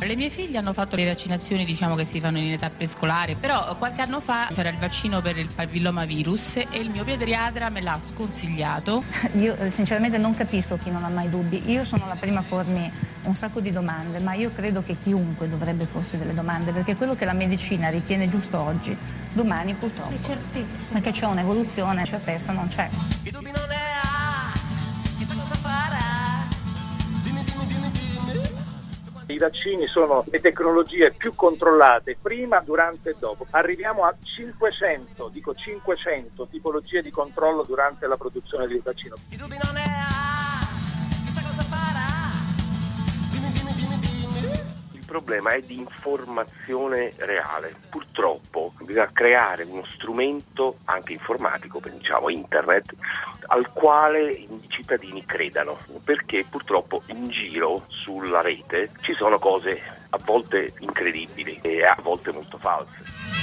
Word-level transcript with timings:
Le 0.00 0.16
mie 0.16 0.30
figlie 0.30 0.56
hanno 0.56 0.72
fatto 0.72 0.96
le 0.96 1.04
vaccinazioni 1.04 1.66
diciamo 1.66 1.94
che 1.94 2.06
si 2.06 2.20
fanno 2.20 2.38
in 2.38 2.52
età 2.52 2.70
prescolare, 2.70 3.34
però 3.34 3.76
qualche 3.76 4.00
anno 4.00 4.20
fa 4.22 4.48
c'era 4.54 4.70
il 4.70 4.78
vaccino 4.78 5.20
per 5.20 5.36
il 5.36 5.48
papillomavirus 5.54 6.56
e 6.56 6.78
il 6.78 6.88
mio 6.88 7.04
pediatra 7.04 7.68
me 7.68 7.82
l'ha 7.82 7.98
sconsigliato. 8.00 9.02
Io 9.36 9.56
eh, 9.58 9.70
sinceramente 9.70 10.16
non 10.16 10.34
capisco 10.34 10.78
chi 10.78 10.90
non 10.90 11.04
ha 11.04 11.10
mai 11.10 11.28
dubbi. 11.28 11.70
Io 11.70 11.84
sono 11.84 12.06
la 12.06 12.14
prima 12.14 12.40
a 12.40 12.44
pormi 12.48 12.90
un 13.24 13.34
sacco 13.34 13.60
di 13.60 13.70
domande, 13.70 14.18
ma 14.20 14.32
io 14.32 14.50
credo 14.50 14.82
che 14.82 14.96
chiunque 14.98 15.50
dovrebbe 15.50 15.84
porsi 15.84 16.16
delle 16.16 16.32
domande, 16.32 16.72
perché 16.72 16.96
quello 16.96 17.14
che 17.14 17.26
la 17.26 17.34
medicina 17.34 17.90
ritiene 17.90 18.26
giusto 18.28 18.58
oggi, 18.58 18.96
domani 19.32 19.74
purtroppo. 19.74 20.12
Le 20.12 20.22
certezze. 20.22 20.92
Perché 20.94 21.10
c'è 21.10 21.26
un'evoluzione, 21.26 22.06
certezza 22.06 22.52
non 22.52 22.68
c'è. 22.68 22.88
I 29.30 29.36
vaccini 29.36 29.86
sono 29.86 30.24
le 30.30 30.40
tecnologie 30.40 31.12
più 31.12 31.34
controllate 31.34 32.16
prima, 32.20 32.60
durante 32.60 33.10
e 33.10 33.16
dopo. 33.18 33.46
Arriviamo 33.50 34.04
a 34.04 34.14
500, 34.22 35.28
dico 35.30 35.54
500 35.54 36.46
tipologie 36.50 37.02
di 37.02 37.10
controllo 37.10 37.62
durante 37.62 38.06
la 38.06 38.16
produzione 38.16 38.66
del 38.66 38.80
vaccino. 38.82 39.16
Problema 45.18 45.52
è 45.52 45.60
di 45.62 45.76
informazione 45.76 47.12
reale. 47.16 47.74
Purtroppo 47.90 48.72
bisogna 48.82 49.10
creare 49.12 49.64
uno 49.64 49.84
strumento 49.94 50.78
anche 50.84 51.12
informatico, 51.12 51.80
diciamo 51.80 52.28
internet, 52.28 52.94
al 53.48 53.72
quale 53.72 54.30
i 54.30 54.48
cittadini 54.68 55.24
credano, 55.24 55.76
perché 56.04 56.44
purtroppo 56.48 57.02
in 57.06 57.30
giro 57.30 57.84
sulla 57.88 58.40
rete 58.40 58.90
ci 59.00 59.12
sono 59.14 59.38
cose 59.38 59.80
a 60.10 60.18
volte 60.24 60.72
incredibili 60.78 61.58
e 61.62 61.84
a 61.84 61.96
volte 62.00 62.32
molto 62.32 62.58
false. 62.58 63.37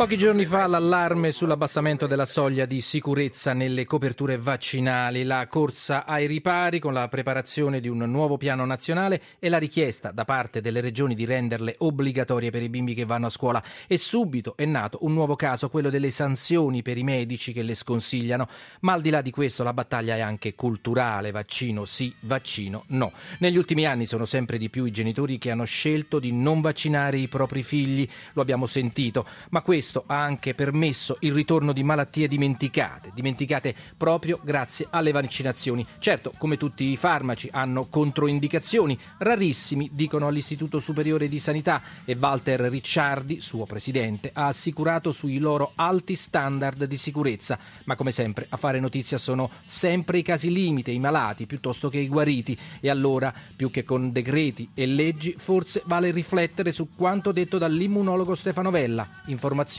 Pochi 0.00 0.16
giorni 0.16 0.46
fa 0.46 0.66
l'allarme 0.66 1.30
sull'abbassamento 1.30 2.06
della 2.06 2.24
soglia 2.24 2.64
di 2.64 2.80
sicurezza 2.80 3.52
nelle 3.52 3.84
coperture 3.84 4.38
vaccinali, 4.38 5.24
la 5.24 5.46
corsa 5.46 6.06
ai 6.06 6.26
ripari 6.26 6.78
con 6.78 6.94
la 6.94 7.06
preparazione 7.08 7.80
di 7.80 7.88
un 7.88 7.98
nuovo 7.98 8.38
piano 8.38 8.64
nazionale 8.64 9.20
e 9.38 9.50
la 9.50 9.58
richiesta 9.58 10.10
da 10.10 10.24
parte 10.24 10.62
delle 10.62 10.80
regioni 10.80 11.14
di 11.14 11.26
renderle 11.26 11.74
obbligatorie 11.76 12.48
per 12.48 12.62
i 12.62 12.70
bimbi 12.70 12.94
che 12.94 13.04
vanno 13.04 13.26
a 13.26 13.28
scuola. 13.28 13.62
E 13.86 13.98
subito 13.98 14.56
è 14.56 14.64
nato 14.64 15.00
un 15.02 15.12
nuovo 15.12 15.36
caso, 15.36 15.68
quello 15.68 15.90
delle 15.90 16.10
sanzioni 16.10 16.80
per 16.80 16.96
i 16.96 17.04
medici 17.04 17.52
che 17.52 17.62
le 17.62 17.74
sconsigliano. 17.74 18.48
Ma 18.80 18.94
al 18.94 19.02
di 19.02 19.10
là 19.10 19.20
di 19.20 19.30
questo 19.30 19.64
la 19.64 19.74
battaglia 19.74 20.16
è 20.16 20.20
anche 20.20 20.54
culturale, 20.54 21.30
vaccino 21.30 21.84
sì, 21.84 22.10
vaccino 22.20 22.84
no. 22.86 23.12
Negli 23.40 23.58
ultimi 23.58 23.84
anni 23.84 24.06
sono 24.06 24.24
sempre 24.24 24.56
di 24.56 24.70
più 24.70 24.86
i 24.86 24.92
genitori 24.92 25.36
che 25.36 25.50
hanno 25.50 25.64
scelto 25.64 26.18
di 26.18 26.32
non 26.32 26.62
vaccinare 26.62 27.18
i 27.18 27.28
propri 27.28 27.62
figli, 27.62 28.08
lo 28.32 28.40
abbiamo 28.40 28.64
sentito, 28.64 29.26
ma 29.50 29.60
questo 29.60 29.89
ha 30.06 30.22
anche 30.22 30.54
permesso 30.54 31.16
il 31.20 31.32
ritorno 31.32 31.72
di 31.72 31.82
malattie 31.82 32.28
dimenticate, 32.28 33.10
dimenticate 33.14 33.74
proprio 33.96 34.38
grazie 34.42 34.86
alle 34.90 35.12
vaccinazioni. 35.12 35.84
Certo, 35.98 36.32
come 36.38 36.56
tutti 36.56 36.84
i 36.84 36.96
farmaci 36.96 37.48
hanno 37.52 37.86
controindicazioni, 37.86 38.98
rarissimi, 39.18 39.90
dicono 39.92 40.26
all'Istituto 40.26 40.78
Superiore 40.78 41.28
di 41.28 41.38
Sanità 41.38 41.82
e 42.04 42.16
Walter 42.18 42.60
Ricciardi, 42.60 43.40
suo 43.40 43.64
presidente, 43.64 44.30
ha 44.32 44.46
assicurato 44.46 45.12
sui 45.12 45.38
loro 45.38 45.72
alti 45.74 46.14
standard 46.14 46.84
di 46.84 46.96
sicurezza, 46.96 47.58
ma 47.84 47.96
come 47.96 48.12
sempre 48.12 48.46
a 48.48 48.56
fare 48.56 48.80
notizia 48.80 49.18
sono 49.18 49.50
sempre 49.60 50.18
i 50.18 50.22
casi 50.22 50.52
limite, 50.52 50.90
i 50.90 50.98
malati 50.98 51.46
piuttosto 51.46 51.88
che 51.88 51.98
i 51.98 52.08
guariti. 52.08 52.56
E 52.80 52.88
allora 52.90 53.32
più 53.56 53.70
che 53.70 53.84
con 53.84 54.12
decreti 54.12 54.70
e 54.74 54.86
leggi 54.86 55.34
forse 55.36 55.82
vale 55.86 56.10
riflettere 56.10 56.72
su 56.72 56.90
quanto 56.94 57.32
detto 57.32 57.58
dall'immunologo 57.58 58.34
Stefano 58.34 58.70
Vella, 58.70 59.06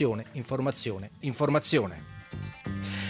informazione 0.02 0.26
informazione, 0.32 1.10
informazione. 1.20 2.10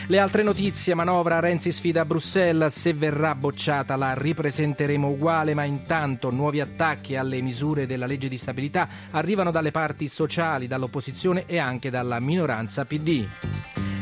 Le 0.09 0.19
altre 0.19 0.43
notizie, 0.43 0.95
manovra 0.95 1.41
Renzi 1.41 1.71
sfida 1.71 2.03
a 2.03 2.05
Bruxelles, 2.05 2.77
se 2.77 2.93
verrà 2.93 3.35
bocciata 3.35 3.97
la 3.97 4.15
ripresenteremo 4.15 5.09
uguale, 5.09 5.55
ma 5.55 5.65
intanto 5.65 6.31
nuovi 6.31 6.61
attacchi 6.61 7.17
alle 7.17 7.41
misure 7.41 7.87
della 7.87 8.07
legge 8.07 8.29
di 8.29 8.37
stabilità 8.37 8.89
arrivano 9.13 9.51
dalle 9.51 9.71
parti 9.71 10.09
sociali, 10.09 10.67
dall'opposizione 10.67 11.45
e 11.47 11.59
anche 11.59 11.89
dalla 11.89 12.21
minoranza 12.21 12.85
PD. 12.85 13.27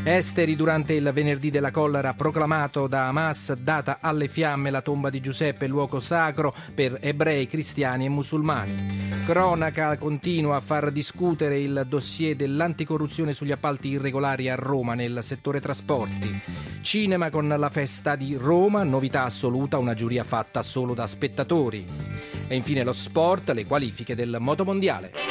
Esteri 0.03 0.55
durante 0.55 0.93
il 0.93 1.11
venerdì 1.13 1.51
della 1.51 1.69
collera 1.69 2.15
proclamato 2.15 2.87
da 2.87 3.07
Hamas, 3.07 3.53
data 3.53 3.99
alle 4.01 4.27
fiamme 4.27 4.71
la 4.71 4.81
tomba 4.81 5.11
di 5.11 5.21
Giuseppe, 5.21 5.67
luogo 5.67 5.99
sacro 5.99 6.55
per 6.73 6.97
ebrei, 7.01 7.45
cristiani 7.45 8.05
e 8.05 8.09
musulmani. 8.09 9.09
Cronaca 9.27 9.95
continua 9.97 10.55
a 10.55 10.59
far 10.59 10.89
discutere 10.89 11.59
il 11.59 11.85
dossier 11.87 12.35
dell'anticorruzione 12.35 13.33
sugli 13.33 13.51
appalti 13.51 13.89
irregolari 13.89 14.49
a 14.49 14.55
Roma 14.55 14.95
nel 14.95 15.19
settore 15.21 15.61
trasporti. 15.61 16.41
Cinema 16.81 17.29
con 17.29 17.47
la 17.47 17.69
festa 17.69 18.15
di 18.15 18.35
Roma, 18.35 18.81
novità 18.81 19.25
assoluta, 19.25 19.77
una 19.77 19.93
giuria 19.93 20.23
fatta 20.23 20.63
solo 20.63 20.95
da 20.95 21.05
spettatori. 21.05 21.85
E 22.47 22.55
infine 22.55 22.83
lo 22.83 22.91
sport, 22.91 23.51
le 23.51 23.67
qualifiche 23.67 24.15
del 24.15 24.37
motomondiale. 24.39 25.30